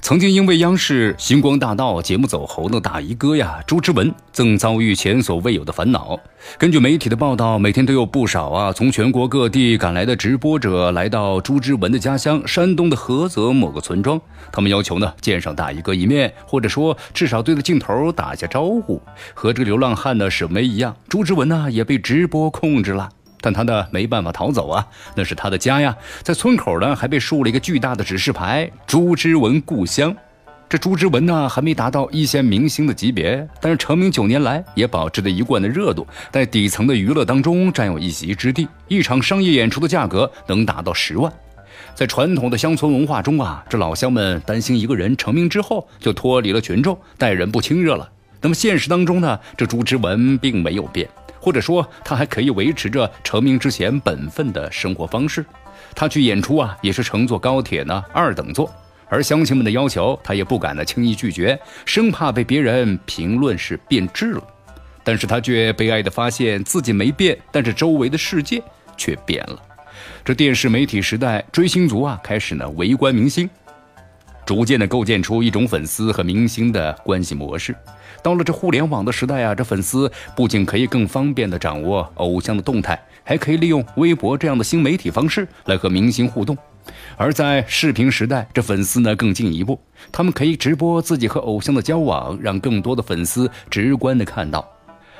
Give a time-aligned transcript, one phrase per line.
[0.00, 6.18] 曾经因为央视《星光大道》节目走红的大衣哥呀，朱之文，正遭遇前所未有的烦恼。
[6.58, 14.20] 根据媒体的报道，每天都有不少啊从全国各地赶来的直播者来到朱之文的家乡山东的菏泽某个村庄，
[14.52, 19.00] 他们要求呢见上大衣哥一面，或者说至少对着镜头打下招呼。
[19.34, 23.10] 和这个流浪汉的沈巍一样，朱之文呢也被直播控制了。
[23.42, 25.94] 但他呢没办法逃走啊，那是他的家呀。
[26.22, 30.16] 在村口呢还被竖了一个巨大的指示牌“朱之文故乡”。
[30.70, 38.66] 这朱之文呢还没达到一线明星的级别，但是成名九年来也保持着一贯的热度，在底层的娱乐当中占有一席之地。
[38.88, 41.30] 一场商业演出的价格能达到十万。
[41.94, 48.08] 在传统的乡村文化中啊，这老乡们担心一个人成名之后就脱离了群众，待人不亲热了。
[48.40, 51.06] 那么现实当中呢，这朱之文并没有变。
[51.42, 55.44] 或者说，他还可以维持着成名之前本分的生活方式。
[55.92, 58.72] 他去演出啊，也是乘坐高铁呢，二等座。
[59.08, 64.42] 而乡亲们的要求，他也不敢呢轻易拒绝，生怕被别人评论是变质了。
[65.02, 68.62] 但是他却悲哀地发现自己没变，但是周围的世界
[68.96, 69.60] 却变了。
[70.24, 73.50] 这电视媒体时代，追星族啊开始呢围观明星，
[74.44, 77.74] 逐渐的构建出一种粉丝和明星的关系模式。
[78.22, 86.56] 到了这互联网的时代啊，这粉丝不仅可以更方便地掌握偶像的动态，还可以利用微博这样的新媒体方式来和明星互动。
[87.16, 94.68] 而在视频时代，这粉丝呢更进一步，他们可以直播自己和偶像的交往，让更多的粉丝直观地看到。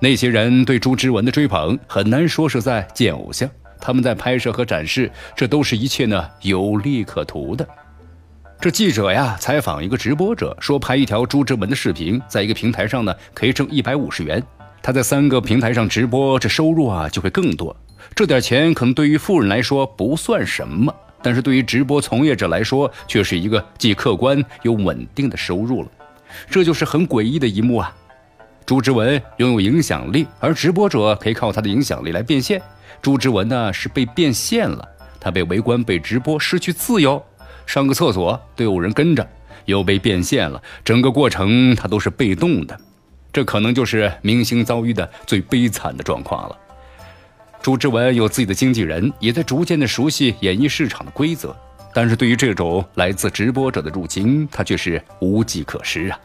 [0.00, 3.48] 那些人对朱之文的追捧，很难说是在见偶像，
[3.80, 7.66] 他们在拍摄和展示，这都是一切呢有利可图的。
[8.60, 14.42] 这记者呀，采访一个直播者，说拍一条朱之文的视频，在一个平台上呢，可以挣一百五十元。
[14.82, 17.76] 他在三个平台上直播，这收入啊就会更多。
[18.14, 25.88] 这点钱可能对于富人来说不算什么，但是对于直播从业者来说，却是一个既客观又稳定的收入了。
[26.48, 27.94] 这就是很诡异的一幕啊！
[28.64, 32.62] 朱之文拥有影响力，而直播者可以靠他的影响力来变现。
[33.02, 34.88] 朱之文呢是被变现了，
[35.20, 37.22] 他被围观、被直播，失去自由。
[37.66, 39.26] 上个厕所都有人跟着，
[39.64, 40.62] 又被变现了。
[40.84, 42.78] 整个过程他都是被动的，
[43.32, 46.56] 这可能就是明星遭遇的最悲惨的状况了。
[47.62, 51.56] 朱之文有自己的经纪人，也在逐渐的熟悉演艺市场的规则，
[51.94, 56.18] 但是对于这种来自直播者的入侵，他却是无计可施啊。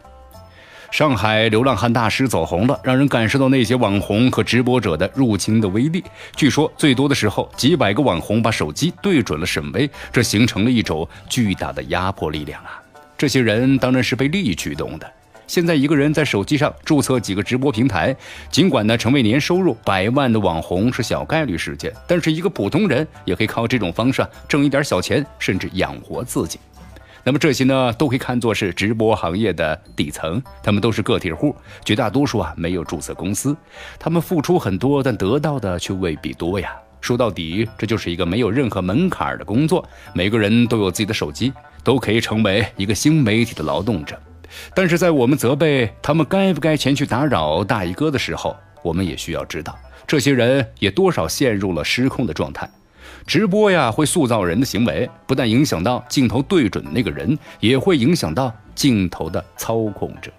[0.92, 6.04] 上海流浪汉大师走红了，让人感受到那些网红和直播者的入侵的威力。
[6.36, 12.82] 据说最多的时候，几百个网红把手机对准了沈巍，这形成了一种巨大的压迫力量啊！
[13.18, 15.10] 这些人当然是被利益驱动的。
[15.46, 18.16] 现在一个人在手机上注册几个直播平台，
[18.52, 26.60] 尽管呢成为年收入百万的网红是小概率事件，但是一个普通人也可以靠这种方式啊挣一点小钱，甚至养活自己。
[27.30, 33.56] 那么这些呢，都可以看作是直播行业的底层，他们都是个体户，绝大多数啊没有注册公司，
[34.00, 36.76] 他们付出很多，但得到的却未必多呀。
[37.02, 41.54] 说到底，这就是一个没有任何门槛的工作，每个人都有自己的手机，
[41.84, 44.20] 都可以成为一个新媒体的劳动者。
[44.74, 52.68] 但是在我们责备他们该不该前去打扰大衣哥的时候，我们也需要知道，这些人也多少陷入了失控的状态。
[53.26, 60.32] 直播呀，会塑造人的行为，不但影响到镜头对准的那个人，也会影响到镜头的操控者。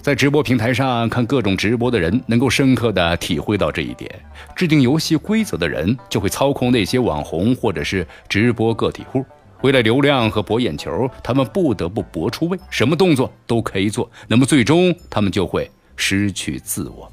[0.00, 4.10] 在直播平台上看各种直播的人，能够深刻的体会到这一点。
[4.56, 9.24] 制定游戏规则的人，就会操控那些网红或者是直播个体户。
[9.60, 14.10] 为了流量和博眼球，他们不得不搏出位，什么动作都可以做。
[14.26, 17.08] 那么最终，他们就会失去自我。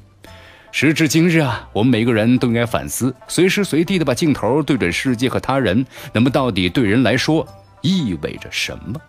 [0.72, 7.46] 时至今日啊，我们每个人都应该反思：随时随地的把镜头对准世界和他人，那么到底对人来说
[7.80, 9.00] 意味着什么？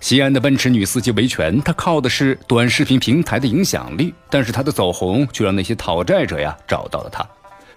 [0.00, 7.26] 西安的奔驰女司机维权，她靠的是短视频平台的影响力，但是她的走红却让那些讨债者呀找到了她。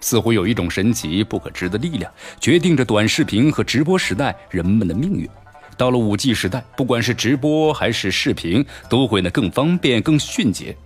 [0.00, 2.10] 似乎有一种神奇不可知的力量，
[2.40, 5.28] 决定着短视频和直播时代人们的命运。
[5.76, 10.76] 到了五 G 时代，不管是直播还是视频，都会呢更方便、更迅捷。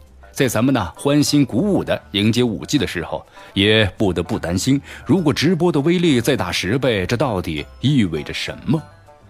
[0.41, 8.83] 在咱们呢欢欣鼓舞的迎接五 G 的时候，也不得不担心，如果直播的威力再大十倍，这到底意味着什么？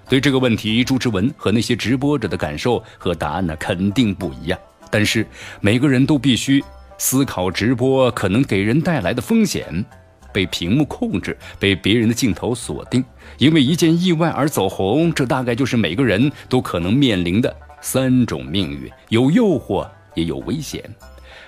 [0.08, 4.56] 对这个问题，朱之文和那些直播者的感受和答案呢，肯定不一样。
[4.88, 5.26] 但是
[5.60, 6.62] 每个人都必须
[6.96, 9.84] 思考直播可能给人带来的风险：
[10.32, 13.04] 被屏幕控制，被别人的镜头锁定，
[13.36, 19.84] 因为一件意外而走红，这大概就是每个人都可能面临的三种命运：有诱惑，
[20.14, 20.82] 也有危险。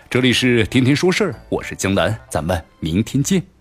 [0.08, 3.51] 这里是天天说事儿我是江南咱们明天见。